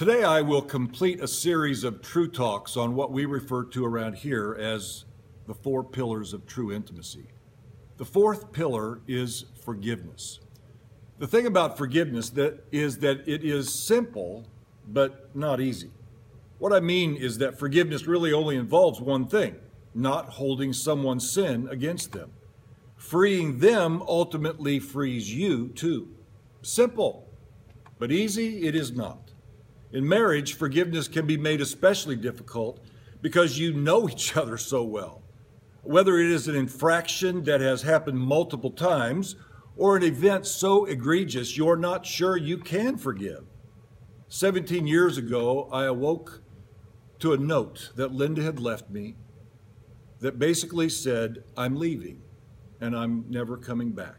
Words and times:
Today, 0.00 0.24
I 0.24 0.40
will 0.40 0.62
complete 0.62 1.20
a 1.20 1.28
series 1.28 1.84
of 1.84 2.00
true 2.00 2.26
talks 2.26 2.74
on 2.74 2.94
what 2.94 3.12
we 3.12 3.26
refer 3.26 3.64
to 3.64 3.84
around 3.84 4.14
here 4.14 4.56
as 4.58 5.04
the 5.46 5.52
four 5.52 5.84
pillars 5.84 6.32
of 6.32 6.46
true 6.46 6.72
intimacy. 6.72 7.26
The 7.98 8.06
fourth 8.06 8.50
pillar 8.50 9.02
is 9.06 9.44
forgiveness. 9.62 10.40
The 11.18 11.26
thing 11.26 11.44
about 11.44 11.76
forgiveness 11.76 12.30
that 12.30 12.64
is 12.72 12.96
that 13.00 13.28
it 13.28 13.44
is 13.44 13.74
simple 13.74 14.46
but 14.88 15.36
not 15.36 15.60
easy. 15.60 15.90
What 16.58 16.72
I 16.72 16.80
mean 16.80 17.14
is 17.14 17.36
that 17.36 17.58
forgiveness 17.58 18.06
really 18.06 18.32
only 18.32 18.56
involves 18.56 19.02
one 19.02 19.26
thing, 19.26 19.56
not 19.94 20.30
holding 20.30 20.72
someone's 20.72 21.30
sin 21.30 21.68
against 21.70 22.12
them. 22.12 22.30
Freeing 22.96 23.58
them 23.58 24.00
ultimately 24.08 24.78
frees 24.78 25.34
you 25.34 25.68
too. 25.68 26.08
Simple, 26.62 27.28
but 27.98 28.10
easy 28.10 28.66
it 28.66 28.74
is 28.74 28.92
not. 28.92 29.29
In 29.92 30.08
marriage, 30.08 30.54
forgiveness 30.54 31.08
can 31.08 31.26
be 31.26 31.36
made 31.36 31.60
especially 31.60 32.16
difficult 32.16 32.84
because 33.20 33.58
you 33.58 33.72
know 33.72 34.08
each 34.08 34.36
other 34.36 34.56
so 34.56 34.84
well. 34.84 35.22
Whether 35.82 36.18
it 36.18 36.30
is 36.30 36.46
an 36.46 36.54
infraction 36.54 37.44
that 37.44 37.60
has 37.60 37.82
happened 37.82 38.18
multiple 38.18 38.70
times 38.70 39.36
or 39.76 39.96
an 39.96 40.02
event 40.02 40.46
so 40.46 40.84
egregious 40.84 41.56
you're 41.56 41.76
not 41.76 42.06
sure 42.06 42.36
you 42.36 42.58
can 42.58 42.98
forgive. 42.98 43.44
17 44.28 44.86
years 44.86 45.18
ago, 45.18 45.68
I 45.72 45.86
awoke 45.86 46.42
to 47.18 47.32
a 47.32 47.38
note 47.38 47.90
that 47.96 48.12
Linda 48.12 48.42
had 48.42 48.60
left 48.60 48.90
me 48.90 49.16
that 50.20 50.38
basically 50.38 50.88
said, 50.88 51.42
I'm 51.56 51.76
leaving 51.76 52.22
and 52.80 52.96
I'm 52.96 53.24
never 53.28 53.56
coming 53.56 53.90
back. 53.90 54.16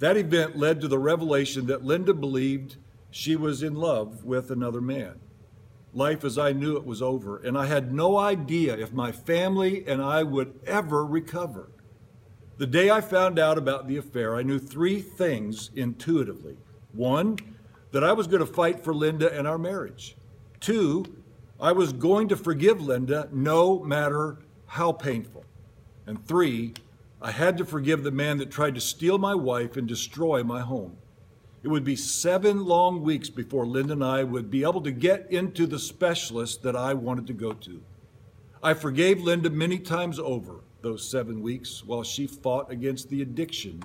That 0.00 0.16
event 0.16 0.56
led 0.56 0.80
to 0.80 0.88
the 0.88 0.98
revelation 0.98 1.66
that 1.66 1.84
Linda 1.84 2.14
believed 2.14 2.78
she 3.10 3.36
was 3.36 3.62
in 3.62 3.74
love 3.74 4.24
with 4.24 4.50
another 4.50 4.80
man. 4.80 5.20
Life 5.92 6.24
as 6.24 6.38
I 6.38 6.52
knew 6.52 6.76
it 6.76 6.86
was 6.86 7.02
over, 7.02 7.38
and 7.38 7.58
I 7.58 7.66
had 7.66 7.92
no 7.92 8.16
idea 8.16 8.76
if 8.76 8.92
my 8.92 9.10
family 9.10 9.84
and 9.86 10.00
I 10.00 10.22
would 10.22 10.60
ever 10.66 11.04
recover. 11.04 11.70
The 12.58 12.66
day 12.66 12.90
I 12.90 13.00
found 13.00 13.38
out 13.38 13.58
about 13.58 13.88
the 13.88 13.96
affair, 13.96 14.36
I 14.36 14.42
knew 14.42 14.58
three 14.58 15.00
things 15.00 15.70
intuitively. 15.74 16.58
One, 16.92 17.38
that 17.90 18.04
I 18.04 18.12
was 18.12 18.26
going 18.26 18.40
to 18.40 18.46
fight 18.46 18.84
for 18.84 18.94
Linda 18.94 19.36
and 19.36 19.48
our 19.48 19.58
marriage. 19.58 20.16
Two, 20.60 21.04
I 21.60 21.72
was 21.72 21.92
going 21.92 22.28
to 22.28 22.36
forgive 22.36 22.80
Linda 22.80 23.28
no 23.32 23.80
matter 23.80 24.38
how 24.66 24.92
painful. 24.92 25.44
And 26.06 26.24
three, 26.26 26.74
I 27.20 27.32
had 27.32 27.58
to 27.58 27.64
forgive 27.64 28.02
the 28.02 28.10
man 28.10 28.38
that 28.38 28.50
tried 28.50 28.74
to 28.76 28.80
steal 28.80 29.18
my 29.18 29.34
wife 29.34 29.76
and 29.76 29.86
destroy 29.86 30.42
my 30.42 30.60
home. 30.60 30.96
It 31.62 31.68
would 31.68 31.84
be 31.84 31.96
seven 31.96 32.64
long 32.64 33.02
weeks 33.02 33.28
before 33.28 33.66
Linda 33.66 33.92
and 33.92 34.04
I 34.04 34.24
would 34.24 34.50
be 34.50 34.62
able 34.62 34.80
to 34.80 34.90
get 34.90 35.30
into 35.30 35.66
the 35.66 35.78
specialist 35.78 36.62
that 36.62 36.74
I 36.74 36.94
wanted 36.94 37.26
to 37.26 37.34
go 37.34 37.52
to. 37.52 37.82
I 38.62 38.74
forgave 38.74 39.20
Linda 39.20 39.50
many 39.50 39.78
times 39.78 40.18
over 40.18 40.60
those 40.80 41.08
seven 41.08 41.42
weeks 41.42 41.84
while 41.84 42.02
she 42.02 42.26
fought 42.26 42.70
against 42.70 43.10
the 43.10 43.20
addiction 43.20 43.82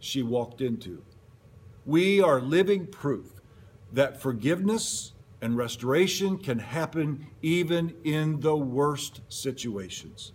she 0.00 0.22
walked 0.22 0.60
into. 0.60 1.02
We 1.84 2.22
are 2.22 2.40
living 2.40 2.86
proof 2.86 3.26
that 3.92 4.20
forgiveness 4.20 5.12
and 5.40 5.56
restoration 5.56 6.38
can 6.38 6.58
happen 6.58 7.26
even 7.42 7.94
in 8.04 8.40
the 8.40 8.56
worst 8.56 9.20
situations. 9.28 10.32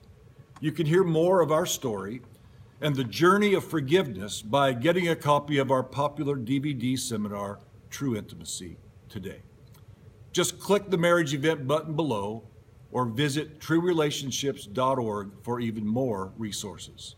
You 0.60 0.72
can 0.72 0.86
hear 0.86 1.04
more 1.04 1.42
of 1.42 1.52
our 1.52 1.66
story 1.66 2.22
and 2.84 2.98
the 2.98 3.04
journey 3.06 3.54
of 3.54 3.64
forgiveness 3.64 4.42
by 4.42 4.74
getting 4.74 5.08
a 5.08 5.16
copy 5.16 5.58
of 5.58 5.72
our 5.72 5.84
popular 5.84 6.36
DVD 6.36 7.00
seminar, 7.00 7.60
True 7.90 8.14
Intimacy, 8.14 8.76
today. 9.08 9.42
Just 10.34 10.60
click 10.60 10.90
the 10.90 10.98
marriage 10.98 11.34
event 11.34 11.66
button 11.66 11.96
below 11.96 12.44
or 12.92 13.06
visit 13.06 13.62
truerelationships.org 13.62 15.32
for 15.44 15.62
even 15.62 15.88
more 15.88 16.34
resources. 16.38 17.16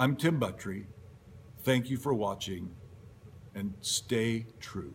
I'm 0.00 0.16
Tim 0.16 0.40
Buttry. 0.40 0.86
Thank 1.62 1.90
you 1.90 1.96
for 1.96 2.12
watching 2.12 2.74
and 3.54 3.74
stay 3.80 4.46
true. 4.58 4.94